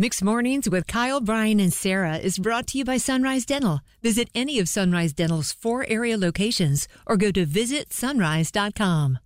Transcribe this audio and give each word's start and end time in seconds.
Mixed 0.00 0.22
Mornings 0.22 0.70
with 0.70 0.86
Kyle, 0.86 1.20
Brian, 1.20 1.58
and 1.58 1.72
Sarah 1.72 2.18
is 2.18 2.38
brought 2.38 2.68
to 2.68 2.78
you 2.78 2.84
by 2.84 2.98
Sunrise 2.98 3.44
Dental. 3.44 3.80
Visit 4.00 4.30
any 4.32 4.60
of 4.60 4.68
Sunrise 4.68 5.12
Dental's 5.12 5.50
four 5.50 5.84
area 5.88 6.16
locations 6.16 6.86
or 7.04 7.16
go 7.16 7.32
to 7.32 7.44
visitsunrise.com. 7.44 9.18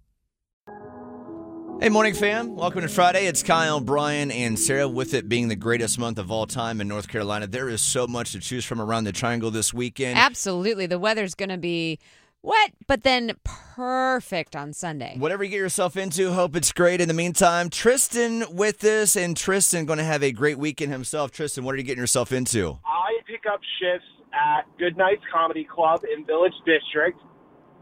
Hey, 1.78 1.90
morning 1.90 2.14
fam. 2.14 2.56
Welcome 2.56 2.80
to 2.80 2.88
Friday. 2.88 3.26
It's 3.26 3.42
Kyle, 3.42 3.80
Brian, 3.80 4.30
and 4.30 4.58
Sarah. 4.58 4.88
With 4.88 5.12
it 5.12 5.28
being 5.28 5.48
the 5.48 5.56
greatest 5.56 5.98
month 5.98 6.18
of 6.18 6.30
all 6.30 6.46
time 6.46 6.80
in 6.80 6.88
North 6.88 7.06
Carolina, 7.06 7.46
there 7.46 7.68
is 7.68 7.82
so 7.82 8.06
much 8.06 8.32
to 8.32 8.40
choose 8.40 8.64
from 8.64 8.80
around 8.80 9.04
the 9.04 9.12
triangle 9.12 9.50
this 9.50 9.74
weekend. 9.74 10.18
Absolutely. 10.18 10.86
The 10.86 10.98
weather's 10.98 11.34
going 11.34 11.50
to 11.50 11.58
be 11.58 11.98
wet, 12.42 12.72
but 12.86 13.02
then 13.02 13.32
perfect 13.44 14.54
on 14.56 14.72
Sunday. 14.72 15.14
Whatever 15.18 15.44
you 15.44 15.50
get 15.50 15.56
yourself 15.58 15.96
into, 15.96 16.32
hope 16.32 16.56
it's 16.56 16.72
great. 16.72 17.00
In 17.00 17.08
the 17.08 17.14
meantime, 17.14 17.70
Tristan 17.70 18.44
with 18.50 18.80
this, 18.80 19.16
and 19.16 19.36
Tristan 19.36 19.86
going 19.86 19.98
to 19.98 20.04
have 20.04 20.22
a 20.22 20.32
great 20.32 20.58
weekend 20.58 20.92
himself. 20.92 21.30
Tristan, 21.30 21.64
what 21.64 21.74
are 21.74 21.78
you 21.78 21.84
getting 21.84 22.00
yourself 22.00 22.32
into? 22.32 22.78
I 22.84 23.18
pick 23.26 23.42
up 23.50 23.60
shifts 23.80 24.06
at 24.32 24.62
Goodnights 24.78 25.22
Comedy 25.32 25.64
Club 25.64 26.02
in 26.16 26.24
Village 26.26 26.54
District, 26.66 27.18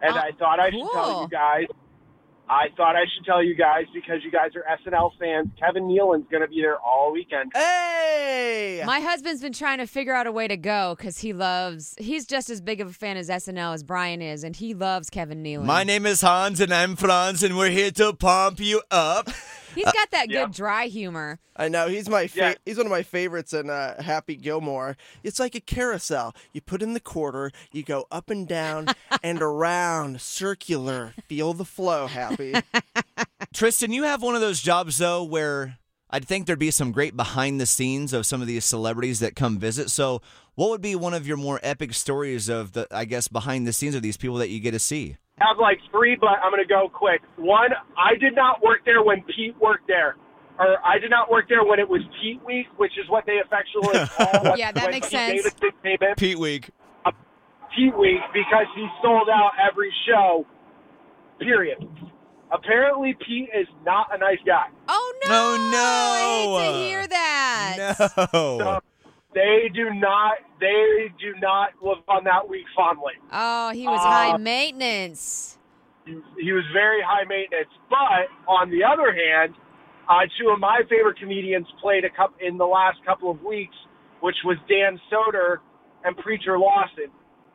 and 0.03 0.13
Oh, 0.15 0.19
I 0.19 0.31
thought 0.39 0.61
I 0.61 0.71
should 0.71 0.87
tell 0.93 1.23
you 1.23 1.29
guys. 1.29 1.65
I 2.51 2.67
thought 2.77 2.97
I 2.97 3.05
should 3.15 3.25
tell 3.25 3.45
you 3.45 3.55
guys 3.55 3.85
because 3.95 4.25
you 4.25 4.31
guys 4.33 4.51
are 4.57 4.65
SNL 4.85 5.13
fans. 5.21 5.51
Kevin 5.57 5.85
Nealon's 5.85 6.29
going 6.29 6.43
to 6.43 6.49
be 6.49 6.61
there 6.61 6.79
all 6.81 7.13
weekend. 7.13 7.53
Hey! 7.55 8.83
My 8.85 8.99
husband's 8.99 9.41
been 9.41 9.53
trying 9.53 9.79
to 9.79 9.87
figure 9.87 10.13
out 10.13 10.27
a 10.27 10.33
way 10.33 10.49
to 10.49 10.57
go 10.57 10.97
because 10.99 11.21
he 11.21 11.33
loves, 11.33 11.95
he's 11.97 12.27
just 12.27 12.51
as 12.51 12.61
big 12.61 12.81
of 12.81 12.89
a 12.89 12.93
fan 12.93 13.17
as 13.17 13.29
SNL 13.29 13.73
as 13.73 13.85
Brian 13.85 14.21
is, 14.21 14.43
and 14.43 14.57
he 14.57 14.75
loves 14.75 15.11
Kevin 15.11 15.45
Nealon. 15.45 15.65
My 15.65 15.85
name 15.85 16.05
is 16.07 16.23
Hans, 16.23 16.59
and 16.59 16.75
I'm 16.75 16.97
Franz, 16.97 17.45
and 17.45 17.57
we're 17.57 17.71
here 17.71 17.93
to 17.93 18.13
pump 18.15 18.59
you 18.59 18.83
up. 18.91 19.29
He's 19.85 19.93
got 19.93 20.11
that 20.13 20.31
Yeah. 20.31 20.45
good 20.47 20.55
dry 20.55 20.87
humor. 20.87 21.39
I 21.57 21.69
know 21.69 21.89
he's 21.89 22.09
my 22.09 22.27
fa- 22.27 22.39
Yeah. 22.39 22.55
he's 22.65 22.77
one 22.77 22.87
of 22.87 22.91
my 22.91 23.03
favorites 23.03 23.53
in 23.53 23.69
uh, 23.71 24.03
Happy 24.03 24.37
Gilmore. 24.37 24.97
It's 25.23 25.39
like 25.39 25.55
a 25.55 25.61
carousel. 25.61 26.35
You 26.53 26.61
put 26.61 26.83
in 26.83 26.95
the 26.95 27.01
quarter, 27.01 27.53
you 27.73 27.83
go 27.83 28.07
up 28.11 28.31
and 28.31 28.47
down 28.49 28.89
and 29.23 29.43
around, 29.43 30.21
circular. 30.21 31.15
Feel 31.29 31.53
the 31.53 31.65
flow, 31.65 32.07
Happy. 32.07 32.55
Tristan, 33.53 33.93
you 33.93 34.05
have 34.05 34.23
one 34.23 34.35
of 34.35 34.41
those 34.41 34.61
jobs 34.61 34.99
though 34.99 35.23
where 35.25 35.79
I'd 36.11 36.27
think 36.27 36.47
there'd 36.47 36.59
be 36.59 36.71
some 36.71 36.93
great 36.93 37.17
behind 37.17 37.61
the 37.61 37.67
scenes 37.67 38.13
of 38.13 38.27
some 38.27 38.41
of 38.41 38.47
these 38.47 38.65
celebrities 38.65 39.21
that 39.21 39.37
come 39.37 39.59
visit. 39.59 39.91
So, 39.91 40.23
what 40.57 40.71
would 40.71 40.81
be 40.83 40.95
one 40.97 41.15
of 41.15 41.27
your 41.27 41.37
more 41.37 41.61
epic 41.63 41.95
stories 41.95 42.49
of 42.49 42.73
the, 42.73 42.87
I 42.91 43.05
guess, 43.05 43.29
behind 43.29 43.67
the 43.67 43.73
scenes 43.73 43.95
of 43.95 44.03
these 44.03 44.17
people 44.17 44.37
that 44.37 44.51
you 44.51 44.61
get 44.61 44.73
to 44.73 44.79
see? 44.81 45.17
I 45.41 45.49
have 45.49 45.59
like 45.59 45.79
three, 45.91 46.17
but 46.21 46.37
I'm 46.45 46.51
going 46.53 46.63
to 46.63 46.69
go 46.69 46.89
quick. 46.93 47.23
One, 47.37 47.71
I 47.97 48.15
did 48.21 48.35
not 48.35 48.63
work 48.63 48.81
there 48.85 49.03
when 49.03 49.23
Pete 49.25 49.57
worked 49.61 49.87
there. 49.89 50.17
Or 50.59 50.77
I 50.85 50.99
did 50.99 51.11
not 51.11 51.31
work 51.31 51.49
there 51.49 51.65
when 51.65 51.79
it 51.81 51.89
was 51.89 52.03
Pete 52.21 52.45
Week, 52.45 52.67
which 52.77 52.93
is 53.03 53.09
what 53.09 53.25
they 53.27 53.39
affectionately 53.43 54.07
call 54.17 54.45
what- 54.45 54.59
Yeah, 54.59 54.73
that 54.73 54.91
makes 54.91 55.09
Pete 55.09 55.43
sense. 55.43 55.55
Came 55.83 55.97
in. 56.03 56.15
Pete 56.17 56.39
Week. 56.39 56.69
Uh, 57.07 57.13
Pete 57.75 57.97
Week 57.99 58.21
because 58.35 58.67
he 58.77 58.87
sold 59.03 59.29
out 59.33 59.53
every 59.71 59.91
show. 60.07 60.45
Period. 61.39 61.79
Apparently, 62.53 63.17
Pete 63.27 63.49
is 63.59 63.67
not 63.87 64.09
a 64.15 64.19
nice 64.19 64.39
guy. 64.45 64.67
Oh, 64.89 65.13
no. 65.25 65.31
Oh, 65.31 65.71
no. 65.73 66.57
I 66.59 66.67
hate 66.67 66.73
to 66.73 66.79
hear 66.89 67.07
that. 67.07 67.77
No. 68.35 68.59
So 68.59 68.81
they 69.35 69.71
do 69.75 69.91
not. 69.95 70.35
They 70.61 71.13
do 71.21 71.35
not 71.41 71.71
look 71.83 71.99
on 72.09 72.25
that 72.25 72.49
week 72.49 72.67
fondly. 72.77 73.15
Oh, 73.33 73.71
he 73.71 73.87
was 73.87 74.01
Uh, 74.01 74.11
high 74.11 74.37
maintenance. 74.37 75.59
He, 76.05 76.19
he 76.39 76.53
was 76.53 76.65
very 76.73 77.01
high 77.03 77.25
maintenance. 77.25 77.71
But 77.89 78.29
on 78.49 78.71
the 78.71 78.83
other 78.85 79.13
hand, 79.13 79.55
uh, 80.09 80.21
two 80.41 80.51
of 80.51 80.59
my 80.59 80.81
favorite 80.89 81.19
comedians 81.19 81.67
played 81.81 82.05
a 82.05 82.11
cup 82.11 82.35
in 82.41 82.59
the 82.59 82.67
last 82.67 82.99
couple 83.05 83.31
of 83.31 83.43
weeks, 83.43 83.75
which 84.21 84.37
was 84.45 84.57
Dan 84.69 84.99
Soder 85.11 85.59
and 86.05 86.17
Preacher 86.17 86.59
Lawson. 86.59 87.07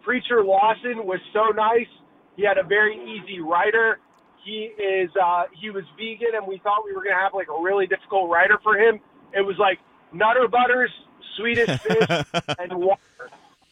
Preacher 0.04 0.44
Lawson 0.44 1.06
was 1.06 1.20
so 1.34 1.50
nice. 1.56 1.90
He 2.38 2.44
had 2.46 2.58
a 2.58 2.64
very 2.64 2.96
easy 2.96 3.40
writer. 3.42 4.00
He 4.46 4.70
is 4.78 5.10
uh, 5.22 5.44
he 5.60 5.72
was 5.72 5.84
vegan, 5.98 6.36
and 6.38 6.46
we 6.48 6.60
thought 6.64 6.86
we 6.86 6.94
were 6.94 7.04
gonna 7.04 7.20
have 7.20 7.34
like 7.34 7.48
a 7.50 7.62
really 7.62 7.88
difficult 7.88 8.30
writer 8.30 8.60
for 8.62 8.78
him. 8.78 9.00
It 9.34 9.42
was 9.42 9.56
like 9.58 9.80
Nutter 10.14 10.48
Butters, 10.48 10.92
Swedish 11.38 11.70
Fish, 11.82 12.26
and 12.60 12.74
water 12.76 13.00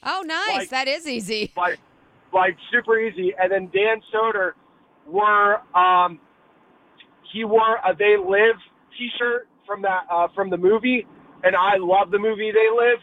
Oh, 0.04 0.22
nice. 0.26 0.54
like- 0.58 0.70
that 0.70 0.88
is 0.88 1.08
easy. 1.08 1.52
like 1.58 1.80
like 2.34 2.58
super 2.72 3.00
easy. 3.00 3.34
And 3.40 3.52
then 3.52 3.70
Dan 3.74 4.02
Soder 4.14 4.52
wore 5.08 5.62
um 5.78 6.20
he 7.32 7.44
wore 7.46 7.78
a 7.78 7.96
They 7.98 8.16
Live 8.18 8.58
T-shirt 8.98 9.48
from 9.66 9.82
that 9.84 10.02
uh, 10.12 10.28
from 10.36 10.50
the 10.50 10.58
movie, 10.58 11.06
and 11.44 11.56
I 11.56 11.78
love 11.80 12.12
the 12.12 12.20
movie 12.20 12.52
They 12.52 12.70
Live. 12.76 13.00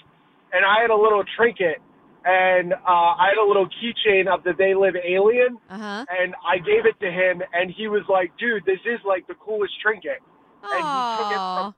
And 0.52 0.64
I 0.64 0.80
had 0.82 0.90
a 0.90 0.96
little 0.96 1.22
trinket, 1.36 1.78
and 2.24 2.72
uh, 2.72 2.76
I 2.86 3.30
had 3.34 3.38
a 3.42 3.46
little 3.46 3.66
keychain 3.78 4.26
of 4.32 4.42
the 4.42 4.52
They 4.58 4.74
Live 4.74 4.94
alien, 4.96 5.58
Uh 5.70 5.78
huh. 5.78 6.04
and 6.10 6.34
I 6.44 6.58
gave 6.58 6.86
it 6.86 6.98
to 7.00 7.10
him, 7.10 7.40
and 7.54 7.70
he 7.70 7.86
was 7.88 8.02
like, 8.08 8.32
"Dude, 8.38 8.64
this 8.66 8.80
is 8.84 8.98
like 9.06 9.26
the 9.28 9.34
coolest 9.34 9.74
trinket." 9.80 10.18
And 10.62 10.82
he 10.84 11.18
took 11.22 11.30
it 11.32 11.38
from 11.38 11.74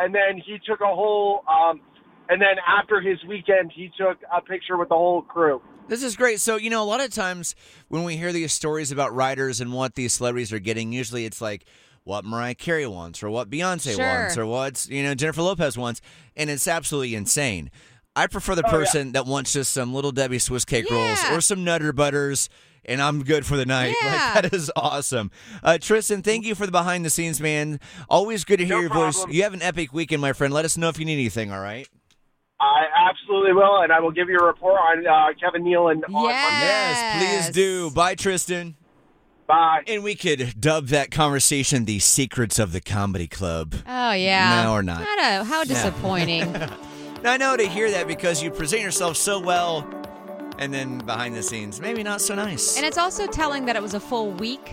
and 0.00 0.14
then 0.14 0.38
he 0.46 0.58
took 0.64 0.80
a 0.80 0.86
whole 0.86 1.42
um 1.50 1.80
and 2.28 2.40
then 2.40 2.56
after 2.66 3.00
his 3.00 3.18
weekend 3.24 3.72
he 3.74 3.90
took 3.98 4.18
a 4.36 4.40
picture 4.40 4.76
with 4.76 4.88
the 4.88 4.94
whole 4.94 5.22
crew 5.22 5.60
This 5.88 6.02
is 6.02 6.16
great. 6.16 6.38
So, 6.40 6.56
you 6.56 6.68
know, 6.70 6.82
a 6.82 6.84
lot 6.84 7.00
of 7.00 7.10
times 7.10 7.54
when 7.88 8.04
we 8.04 8.16
hear 8.16 8.32
these 8.32 8.52
stories 8.52 8.92
about 8.92 9.14
writers 9.14 9.60
and 9.60 9.72
what 9.72 9.94
these 9.94 10.12
celebrities 10.12 10.52
are 10.52 10.58
getting, 10.58 10.92
usually 10.92 11.24
it's 11.24 11.40
like 11.40 11.64
what 12.04 12.24
Mariah 12.24 12.54
Carey 12.54 12.86
wants 12.86 13.22
or 13.22 13.30
what 13.30 13.48
Beyonce 13.50 13.96
Sure. 13.96 14.04
wants 14.04 14.36
or 14.36 14.44
what, 14.46 14.86
you 14.90 15.02
know, 15.02 15.14
Jennifer 15.14 15.42
Lopez 15.42 15.76
wants. 15.78 16.00
And 16.36 16.50
it's 16.50 16.68
absolutely 16.68 17.14
insane. 17.14 17.70
I 18.16 18.26
prefer 18.26 18.54
the 18.54 18.62
Oh, 18.66 18.70
yeah. 18.70 18.78
person 18.78 19.12
that 19.12 19.24
wants 19.26 19.52
just 19.52 19.72
some 19.72 19.94
little 19.94 20.10
Debbie 20.12 20.38
Swiss 20.38 20.64
cake 20.66 20.90
rolls 20.90 21.22
or 21.30 21.40
some 21.40 21.64
Nutter 21.64 21.92
Butters. 21.94 22.48
And 22.84 23.00
I'm 23.02 23.22
good 23.24 23.44
for 23.46 23.56
the 23.56 23.66
night. 23.66 23.94
Yeah. 24.02 24.32
Like 24.34 24.42
that 24.50 24.52
is 24.54 24.70
awesome. 24.76 25.30
Uh, 25.62 25.78
Tristan, 25.78 26.22
thank 26.22 26.44
you 26.46 26.54
for 26.54 26.64
the 26.66 26.72
behind 26.72 27.04
the 27.04 27.10
scenes, 27.10 27.40
man. 27.40 27.80
Always 28.08 28.44
good 28.44 28.58
to 28.58 28.64
hear 28.64 28.76
No 28.76 28.80
your 28.80 28.90
voice. 28.90 29.24
You 29.30 29.42
have 29.44 29.52
an 29.54 29.62
epic 29.62 29.92
weekend, 29.92 30.20
my 30.22 30.32
friend. 30.32 30.52
Let 30.54 30.64
us 30.64 30.76
know 30.78 30.88
if 30.88 30.98
you 30.98 31.04
need 31.04 31.14
anything, 31.14 31.52
all 31.52 31.60
right? 31.60 31.86
I 32.60 32.84
absolutely 33.10 33.52
will 33.52 33.82
and 33.82 33.92
i 33.92 34.00
will 34.00 34.10
give 34.10 34.28
you 34.28 34.38
a 34.38 34.44
report 34.44 34.80
on 34.80 35.06
uh, 35.06 35.26
kevin 35.40 35.62
nealon 35.64 36.02
on 36.04 36.12
Yeah. 36.12 36.48
Monday. 36.50 36.66
Yes, 36.66 37.44
please 37.46 37.54
do. 37.54 37.90
Bye, 37.90 38.14
Tristan. 38.14 38.76
bye 39.46 39.82
And 39.86 40.02
we 40.02 40.14
could 40.14 40.60
dub 40.60 40.86
that 40.88 41.10
conversation 41.10 41.84
the 41.84 41.98
secrets 42.00 42.58
of 42.58 42.72
the 42.72 42.80
comedy 42.80 43.26
club. 43.28 43.74
Oh, 43.86 44.12
yeah. 44.12 44.64
No, 44.64 44.72
or 44.72 44.82
not. 44.82 45.00
Not 45.00 45.18
a, 45.20 45.44
how 45.44 45.64
disappointing. 45.64 46.52
Now, 47.22 47.32
I 47.32 47.36
know 47.36 47.56
to 47.56 47.66
hear 47.66 47.90
that 47.90 48.06
because 48.06 48.40
you 48.44 48.50
present 48.52 48.80
yourself 48.80 49.16
so 49.16 49.40
well, 49.40 49.84
and 50.60 50.72
then 50.72 50.98
behind 50.98 51.34
the 51.34 51.42
scenes, 51.42 51.80
maybe 51.80 52.04
not 52.04 52.20
so 52.20 52.36
nice. 52.36 52.76
and 52.76 52.86
it's 52.86 52.96
also 52.96 53.26
telling 53.26 53.64
that 53.66 53.74
it 53.74 53.82
was 53.82 53.94
a 53.94 53.98
full 54.00 54.30
week. 54.30 54.72